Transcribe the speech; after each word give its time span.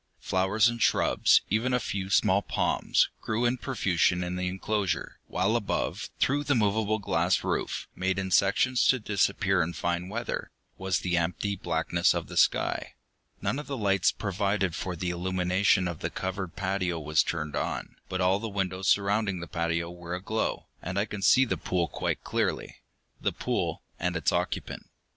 Flowers 0.19 0.67
and 0.67 0.81
shrubs, 0.81 1.41
even 1.51 1.75
a 1.75 1.79
few 1.79 2.09
small 2.09 2.41
palms, 2.41 3.09
grew 3.21 3.45
in 3.45 3.57
profusion 3.59 4.23
in 4.23 4.35
the 4.35 4.47
enclosure, 4.47 5.19
while 5.27 5.55
above, 5.55 6.09
through 6.19 6.43
the 6.43 6.55
movable 6.55 6.97
glass 6.97 7.43
roof 7.43 7.87
made 7.95 8.17
in 8.17 8.31
sections 8.31 8.87
to 8.87 8.97
disappear 8.97 9.61
in 9.61 9.73
fine 9.73 10.09
weather 10.09 10.49
was 10.75 11.01
the 11.01 11.17
empty 11.17 11.55
blackness 11.55 12.15
of 12.15 12.25
the 12.29 12.35
sky. 12.35 12.95
None 13.43 13.59
of 13.59 13.67
the 13.67 13.77
lights 13.77 14.11
provided 14.11 14.73
for 14.73 14.95
the 14.95 15.11
illumination 15.11 15.87
of 15.87 15.99
the 15.99 16.09
covered 16.09 16.55
patio 16.55 16.99
was 16.99 17.21
turned 17.21 17.55
on, 17.55 17.95
but 18.09 18.19
all 18.19 18.39
the 18.39 18.49
windows 18.49 18.87
surrounding 18.87 19.39
the 19.39 19.45
patio 19.45 19.91
were 19.91 20.15
aglow, 20.15 20.65
and 20.81 20.97
I 20.97 21.05
could 21.05 21.23
see 21.23 21.45
the 21.45 21.57
pool 21.57 21.87
quite 21.87 22.23
clearly. 22.23 22.77
The 23.21 23.33
pool 23.33 23.83
and 23.99 24.15
its 24.17 24.31
occupant. 24.31 24.87